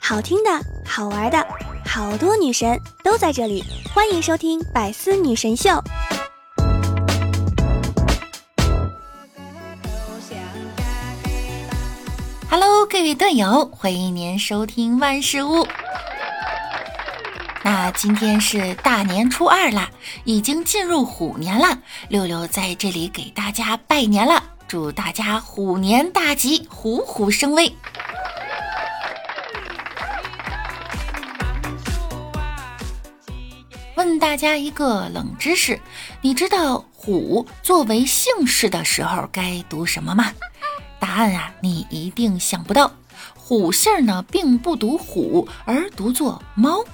[0.00, 0.50] 好听的，
[0.84, 1.46] 好玩的，
[1.84, 5.70] 好多女神都在这里，欢迎收听《百思女神秀》。
[12.48, 15.66] Hello，各位段友，欢迎您收听万事屋。
[17.64, 19.90] 那今天是大年初二啦，
[20.24, 21.80] 已经进入虎年了。
[22.08, 27.72] 六六在这里给大家拜年了，祝大家虎年大吉，虎虎生威。
[33.94, 35.80] 问大家一个冷知识，
[36.20, 40.32] 你知道虎作为姓氏的时候该读什么吗？
[40.98, 42.90] 答案啊，你一定想不到，
[43.36, 46.84] 虎姓呢并不读虎，而读作猫。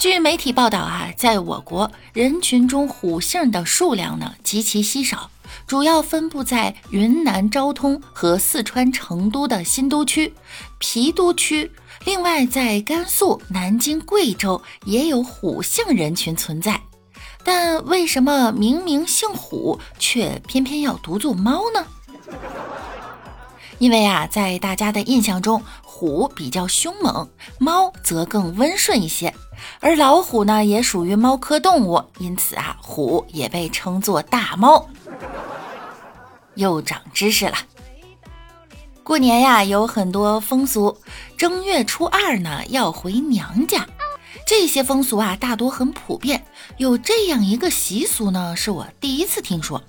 [0.00, 5.30] 据媒体报道啊，在我国人群中虎姓的数量呢极其稀少，
[5.66, 10.32] 主要分布在云南昭通和四川成都的新都区、
[10.80, 11.70] 郫都区。
[12.06, 16.80] 另外，在甘肃、南京、贵州也有虎姓人群存在。
[17.44, 21.84] 但为什么明明姓虎，却偏偏要读作猫呢？
[23.78, 25.62] 因为啊，在大家的印象中，
[26.00, 29.34] 虎比较凶猛，猫则更温顺一些。
[29.80, 34.88] 而老虎呢，也属于猫科动物，因此啊，虎也被称作大猫。
[36.54, 37.58] 又长知识了。
[39.02, 40.96] 过年呀，有很多风俗，
[41.36, 43.86] 正月初二呢要回娘家。
[44.46, 46.46] 这些风俗啊，大多很普遍。
[46.78, 49.82] 有这样一个习俗呢，是我第一次听说。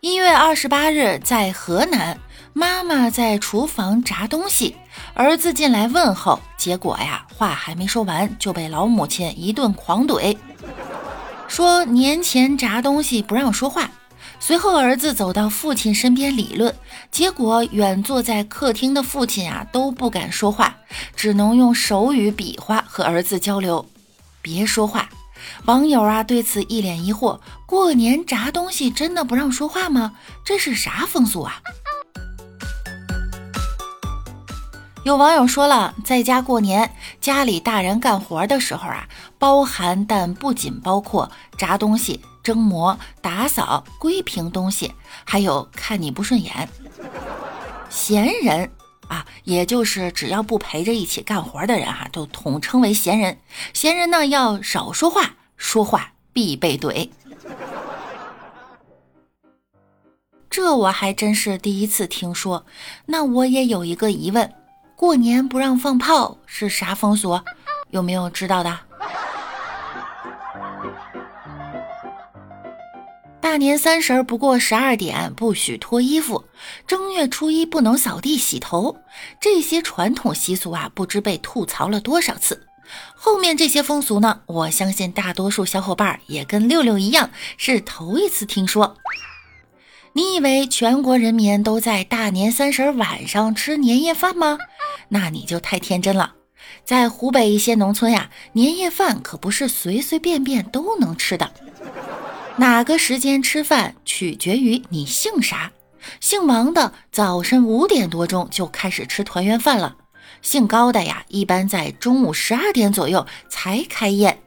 [0.00, 2.20] 一月二十八日，在河南，
[2.58, 4.74] 妈妈在厨房炸东西，
[5.12, 10.34] 儿子进来问候，结果呀，话还没说完就被老母亲一顿狂怼，
[11.48, 13.90] 说年前炸东西不让说话。
[14.40, 16.74] 随后，儿子走到父亲身边理论，
[17.10, 20.74] 结果远坐在客厅的父亲啊都不敢说话，
[21.14, 23.84] 只能用手语比划和儿子交流。
[24.40, 25.10] 别说话。
[25.66, 30.14] 网友啊对此一脸疑惑：过年炸东西真的不让说话吗？
[30.42, 31.60] 这是啥风俗啊？
[35.06, 39.08] 有网友说了，在家过年，家里大人干活的时候啊，
[39.38, 44.92] 包含但不仅包括炸东西、蒸馍、打扫、归平东西，
[45.24, 46.68] 还有看你不顺眼。
[47.88, 48.68] 闲人
[49.06, 53.38] 啊，也就是只要不陪着一起干活的人哈，都统称为闲人。
[53.72, 57.08] 闲人呢，要少说话，说话必被怼。
[60.50, 62.66] 这我还真是第一次听说。
[63.06, 64.52] 那我也有一个疑问。
[64.96, 67.38] 过年不让放炮是啥风俗？
[67.90, 68.78] 有没有知道的？
[73.42, 76.46] 大年三十不过十二点不许脱衣服，
[76.86, 78.96] 正月初一不能扫地洗头，
[79.38, 82.66] 这些传统习俗啊，不知被吐槽了多少次。
[83.14, 88.96] 后面这些风俗呢，我相信大多数小伙伴也跟六六一样是头一次听说。
[90.14, 94.56] 你以为全国人民都在大年三十晚上吃年夜饭吗？
[95.08, 96.34] 那你就太天真了。
[96.84, 101.50] 在湖北一些农村呀，年夜饭可不是随随便便都能吃的。
[102.56, 105.70] 哪个时间吃饭取决于你姓啥。
[106.20, 109.96] 姓王的早晨五点多钟就开始吃团圆饭了。
[110.40, 114.40] 姓高的呀，一般在中午十二点左右才开宴。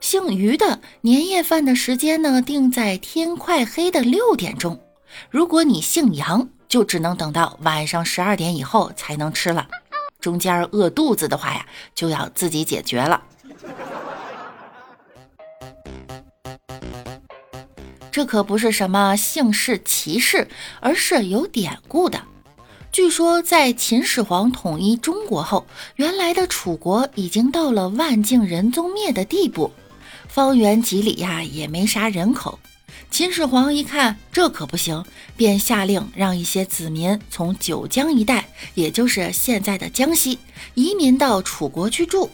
[0.00, 4.80] 姓于的年夜饭的时间呢，定在天快黑的六点钟。
[5.30, 9.68] 如果你姓杨，就只能等到晚上十二点以后才能吃了。
[10.22, 13.22] 中间饿肚子的话呀，就要自己解决了。
[18.10, 20.46] 这可不是什么姓氏歧视，
[20.80, 22.22] 而是有典故的。
[22.92, 25.66] 据说在秦始皇统一中国后，
[25.96, 29.72] 原来的楚国已经到了万境人踪灭的地步，
[30.28, 32.58] 方圆几里呀也没啥人口。
[33.12, 35.04] 秦始皇一看这可不行，
[35.36, 40.38] 便下令让一些子民从九江一带，也就是现在的江西，
[40.72, 42.30] 移民到楚国去住。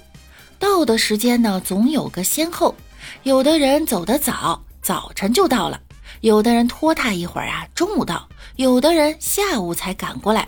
[0.56, 2.76] 到的时间呢，总有个先后，
[3.24, 5.80] 有的人走得早，早晨就到了；
[6.20, 10.46] 有的人拖沓一会儿啊，中午到；有的人下午才赶过来。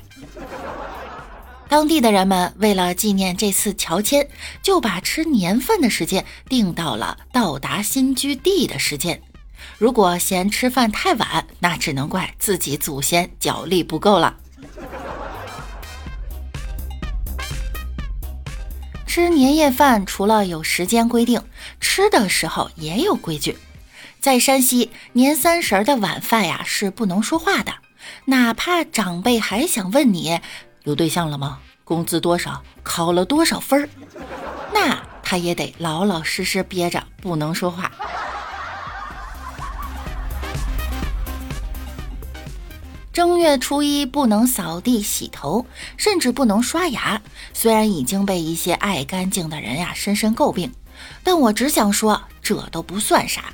[1.68, 4.28] 当地的人们为了纪念这次乔迁，
[4.62, 9.20] 就把吃年饭的时间定到了到达新居地的时间。
[9.80, 14.36] 如果嫌吃饭太晚，那只能怪自己祖先脚力不够了。
[19.06, 21.42] 吃年夜饭除了有时间规定，
[21.80, 23.56] 吃的时候也有规矩。
[24.20, 27.72] 在山西，年三十的晚饭呀是不能说话的，
[28.26, 30.38] 哪怕长辈还想问你
[30.84, 31.58] 有对象了吗？
[31.84, 32.62] 工资多少？
[32.82, 33.88] 考了多少分儿？
[34.74, 37.90] 那他也得老老实实憋着，不能说话。
[43.20, 45.66] 正月初一不能扫地洗头，
[45.98, 47.20] 甚至不能刷牙。
[47.52, 50.72] 虽然已经被一些爱干净的人呀深深诟病，
[51.22, 53.52] 但我只想说，这都不算啥。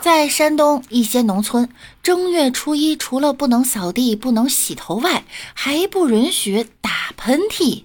[0.00, 1.68] 在山东一些农村，
[2.04, 5.24] 正月初一除了不能扫地、不能洗头外，
[5.54, 7.82] 还不允许打喷嚏。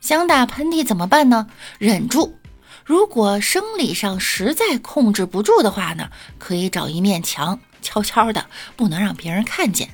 [0.00, 1.48] 想打喷嚏怎么办呢？
[1.80, 2.36] 忍住。
[2.84, 8.46] 如果生理上实在控制不住的话呢，可以找一面墙，悄悄的，
[8.76, 9.90] 不能让别人看见。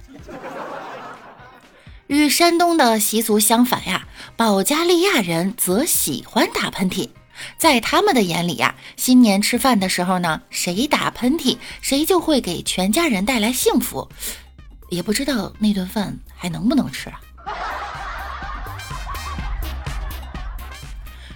[2.07, 7.11] 与山东的习俗相反呀，保加利亚人则喜欢打喷嚏。
[7.59, 14.09] 在他们的眼里呀，新年吃饭的时候呢，谁打喷嚏，谁就会给全家人带来幸福。
[14.89, 17.21] 也不知道那顿饭还能不能吃啊？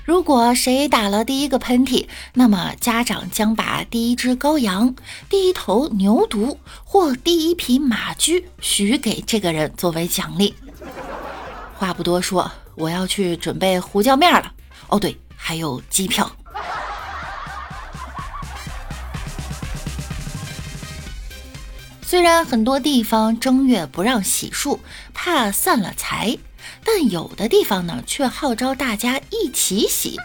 [0.04, 4.96] 如果谁打了第一个喷嚏，那么家长将把第一只羔羊、
[5.28, 10.54] 第一头牛犊或第一匹马驹许给这个人作为奖励。
[11.76, 14.52] 话不多说，我要去准备胡椒面了。
[14.88, 16.30] 哦，对，还有机票。
[22.02, 24.78] 虽然很多地方正月不让洗漱，
[25.14, 26.36] 怕散了财。
[26.84, 30.18] 但有的地方呢，却号召大家一起洗。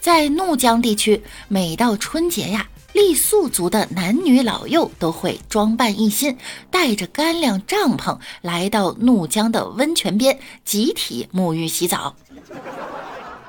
[0.00, 6.38] 在怒江地区，每到春节呀，傈僳族的男女老幼都会装扮一新，
[6.70, 12.16] 带着干粮帐篷来到怒江的温泉边，集体沐浴洗澡。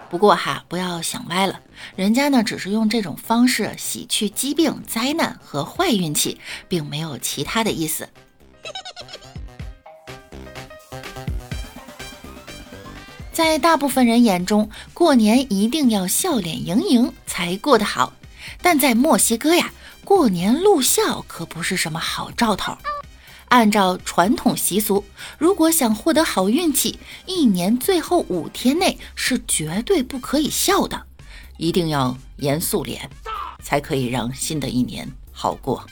[0.09, 1.61] 不过哈，不要想歪了，
[1.95, 6.37] 人家呢只是用这种方式洗去疾病、灾难和坏运气，
[6.67, 8.09] 并没有其他的意思。
[13.33, 18.13] 在大部分人眼中，过年一定要笑脸盈盈才过得好。
[18.61, 19.71] 但在墨西哥呀，
[20.03, 22.77] 过年露笑可不是什么好兆头。
[23.47, 25.03] 按照传统习俗，
[25.37, 31.01] 如果想获得好运气，一年最后五天内是绝对不可以笑的，
[31.57, 33.09] 一定要严肃脸，
[33.61, 35.85] 才可以让新的一年好过。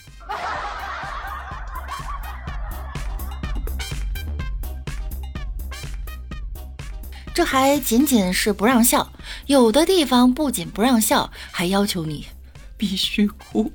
[7.40, 9.14] 这还仅仅是不让笑，
[9.46, 12.28] 有的地方不仅不让笑，还要求你
[12.76, 13.72] 必须哭。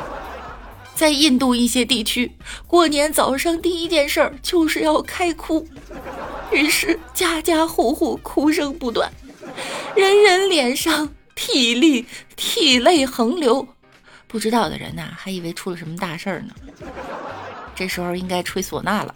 [0.94, 2.32] 在印度一些地区，
[2.66, 5.66] 过年早上第一件事儿就是要开哭，
[6.52, 9.10] 于是家家户户哭声不断，
[9.96, 12.04] 人人脸上涕泪
[12.36, 13.66] 涕泪横流。
[14.28, 16.54] 不知道的人呐，还以为出了什么大事儿呢。
[17.74, 19.14] 这时候应该吹唢呐了。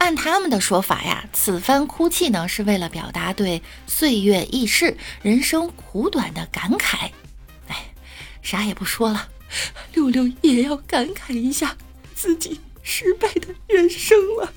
[0.00, 7.10] 按他们的说法呀，此番哭泣呢，是为了表达对岁月易逝、人生苦短的感慨。
[7.68, 7.92] 哎，
[8.40, 9.28] 啥也不说了，
[9.92, 11.76] 六六也要感慨一下
[12.14, 14.52] 自己失败的人生了。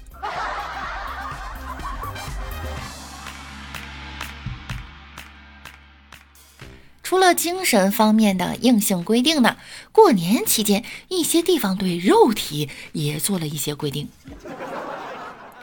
[7.04, 9.57] 除了精神方面的硬性规定呢，
[9.92, 14.07] 过年期间一些地方对肉体也做了一些规定。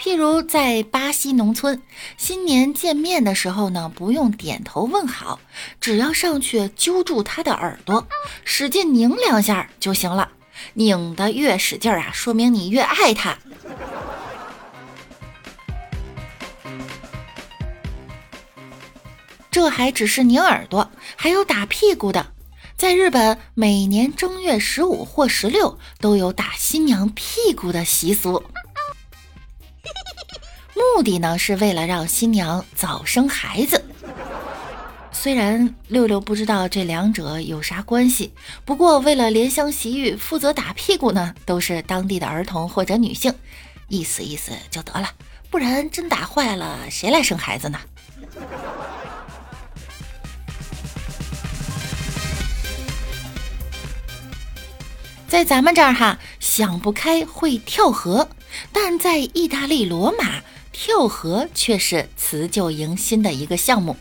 [0.01, 1.83] 譬如在巴西农村，
[2.17, 5.39] 新年见面的时候呢，不用点头问好，
[5.79, 8.09] 只要上去揪住他的耳朵，
[8.43, 10.31] 使劲拧两下就行了。
[10.73, 13.37] 拧的越使劲啊，说明你越爱他。
[19.51, 22.33] 这还只是拧耳朵，还有打屁股的。
[22.79, 28.43] 在日本，每年正月十五或十六都有打新娘屁股的习俗。
[30.75, 33.85] 目的呢，是为了让新娘早生孩子。
[35.13, 38.33] 虽然六六不知道这两者有啥关系，
[38.65, 43.35] 不过为了怜香惜玉，负责打屁股呢，都是当地的儿童或者女性，
[43.89, 45.11] 意思意思就得了，
[45.51, 47.79] 不然真打坏了，谁来生孩子呢？
[55.29, 58.29] 在咱们这儿哈，想不开会跳河，
[58.73, 60.41] 但在意大利罗马。
[60.83, 63.97] 跳河却是辞旧迎新的一个项目，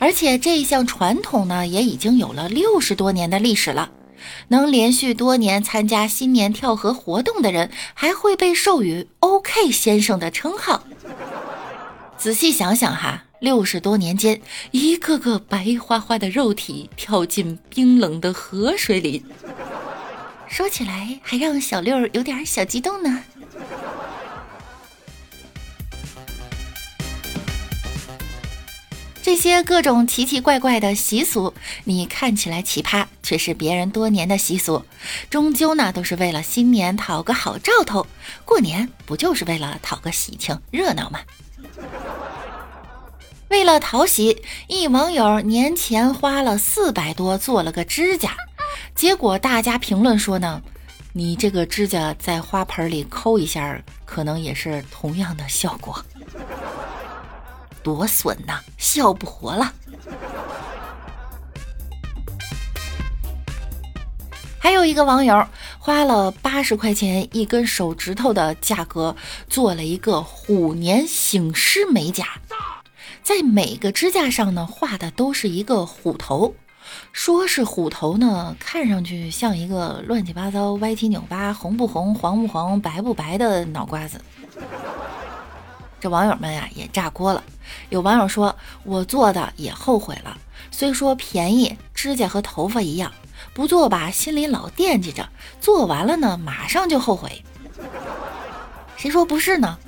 [0.00, 3.92] 而且这一项传统呢，也已经有了六十多年的历史了。
[4.48, 10.82] 能连续多年参加新年跳河活动的人，还会被授予 “OK 先生”的称号。
[12.18, 14.42] 仔细想想哈，六十多年间，
[14.72, 19.24] 一个个白花花的肉体跳进冰冷的河水里，
[20.48, 23.22] 说起来还让小六有点小激动呢。
[29.22, 34.84] 这些各种奇奇怪怪的习俗，你看起来奇葩，却是别人多年的习俗。
[35.30, 38.04] 终究呢，都是为了新年讨个好兆头。
[38.44, 41.20] 过年不就是为了讨个喜庆热闹吗？
[43.48, 48.34] 为了讨喜，一网友年前花了四百多做了个指甲，
[48.96, 50.60] 结果大家评论说呢，
[51.12, 56.04] 你这个指甲在花盆里抠一下，可能也是同样的效果。
[57.82, 59.72] 多损呐，笑不活了。
[64.58, 65.44] 还有一个网友
[65.78, 69.16] 花了八十块钱一根手指头的价格
[69.48, 72.24] 做了一个虎年醒狮美甲，
[73.22, 76.54] 在每个指甲上呢画的都是一个虎头，
[77.12, 84.20] 说是虎头呢，看上去像一个乱七八糟、歪七扭八、红不红、黄不黄、白不白的脑瓜子。
[86.02, 87.44] 这网友们呀也炸锅了。
[87.88, 90.36] 有网友说：“我做的也后悔了，
[90.72, 93.12] 虽说便宜，指甲和头发一样，
[93.54, 95.22] 不做吧，心里老惦记着；
[95.60, 97.44] 做完了呢，马上就后悔。
[98.96, 99.78] 谁说不是呢？”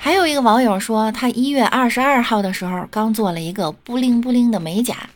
[0.00, 5.10] 还有一个网友说，他一月二十二号的时候刚做了一个布灵布灵的美甲，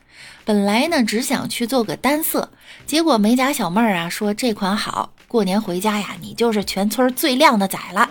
[0.44, 2.50] 本来呢只想去做个单色，
[2.84, 8.10] 结果美甲小妹儿啊说这款好，过年回家呀，你就是全村最靓的仔了。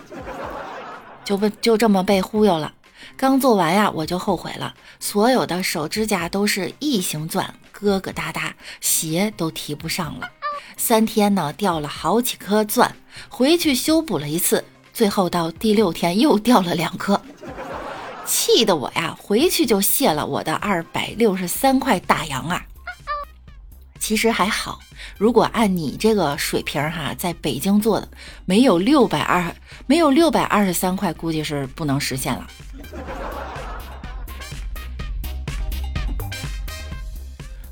[1.24, 2.72] 就被就这么被忽悠了，
[3.16, 4.74] 刚做完呀，我就后悔了。
[5.00, 10.28] 所有的手指甲都是异形钻，疙疙瘩瘩，鞋都提不上了。
[10.76, 12.96] 三天呢，掉了好几颗钻，
[13.28, 17.20] 回去修补了一次，最后到第六天又掉了两颗，
[18.26, 22.64] 气得我呀，回去就卸了我的二百六十三块大洋啊。
[23.98, 24.80] 其实还好，
[25.18, 28.08] 如果按你这个水平哈，在北京做的
[28.44, 29.54] 没有六百二，
[29.86, 32.46] 没有六百二十三块，估计是不能实现了。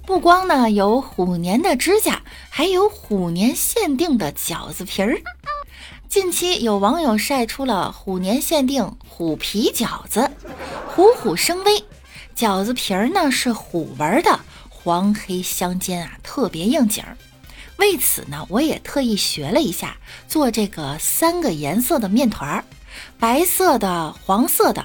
[0.05, 5.21] 不光呢有虎年的指甲，还有虎年限定的饺子皮儿。
[6.09, 10.29] 近期有网友晒出了虎年限定虎皮饺子，
[10.89, 11.85] 虎虎生威。
[12.35, 14.41] 饺子皮儿呢是虎纹的。
[14.83, 17.17] 黄黑相间啊，特别应景儿。
[17.77, 19.97] 为此呢，我也特意学了一下
[20.29, 22.65] 做这个三个颜色的面团儿：
[23.19, 24.85] 白色的、黄色的。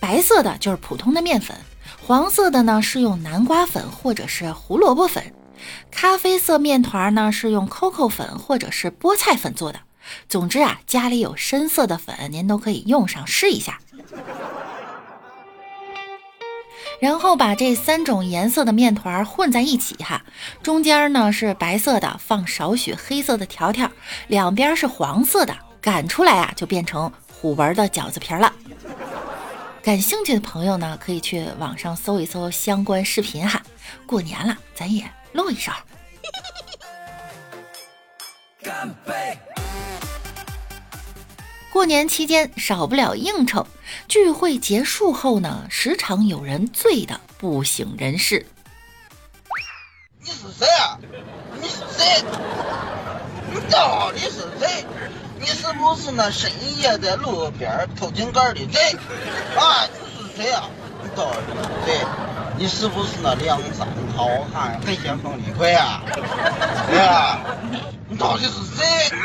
[0.00, 1.56] 白色的就是普通的面粉，
[2.06, 5.34] 黄色的呢是用南瓜粉或者是胡萝卜粉，
[5.90, 9.80] 咖啡色面团呢是用 COCO 粉或者是菠菜粉做的。
[10.28, 13.80] 总之啊，家里有深色的粉，您都可以用上试一下。
[17.00, 20.22] 然后把这三种颜色的面团混在一起哈，
[20.62, 23.90] 中间呢是白色的，放少许黑色的条条，
[24.26, 28.52] 两边是黄色的，擀出来啊就变成虎纹的饺子皮了。
[29.82, 33.62] 感兴趣的朋友呢，可以去网上搜一搜相关视频哈。
[34.06, 35.72] 过年了，咱也露一手。
[38.62, 39.27] 干杯！
[41.78, 43.64] 过年期间少不了应酬，
[44.08, 48.44] 聚会结束后呢，时常有人醉得不省人事。
[50.20, 50.66] 你是谁？
[50.66, 50.98] 啊？
[51.62, 52.24] 你是谁？
[53.52, 54.84] 你到底是谁？
[55.38, 58.98] 你是不是那深夜在路边偷井盖的贼？
[59.56, 60.50] 啊，你是谁？
[60.50, 60.68] 啊？
[61.00, 62.06] 你到底是谁？
[62.58, 66.02] 你是不是那梁山好汉黑旋风李逵啊？
[66.98, 67.38] 啊，
[68.08, 69.16] 你到底是谁？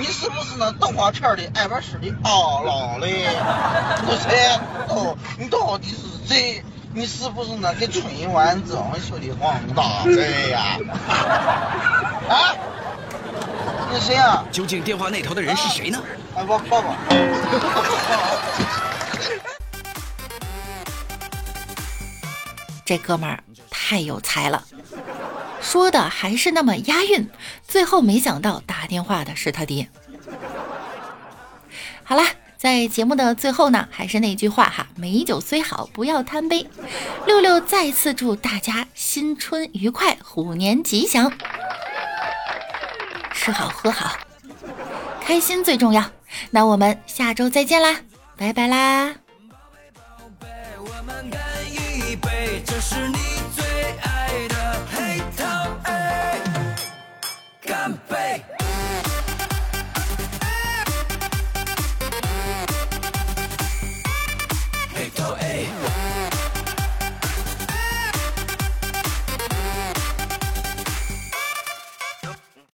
[0.00, 3.06] 你是不是那动画片里爱玩屎的奥劳的？
[3.06, 4.58] 你谁？
[4.88, 6.64] 哦，你到底是谁？
[6.94, 8.02] 你是不是那个春
[8.32, 10.78] 晚装修的黄大贼呀？
[12.30, 12.56] 啊？
[13.92, 14.42] 你谁啊？
[14.50, 16.02] 究竟电话那头的人是谁呢？
[16.34, 16.96] 哎，我爸爸。
[22.86, 24.64] 这哥们儿太有才了。
[25.60, 27.28] 说的还是那么押韵，
[27.68, 29.88] 最后没想到打电话的是他爹。
[32.02, 36.66] 好啦，在节目的最后呢，还是那句话哈，美酒虽好，不要贪杯。
[37.24, 41.32] 六六再次祝大家新春愉快，虎年吉祥，
[43.32, 44.16] 吃好喝好，
[45.22, 46.04] 开心最重要。
[46.50, 48.00] 那我们下周再见啦，
[48.36, 49.14] 拜拜啦。
[52.66, 53.39] 这是你。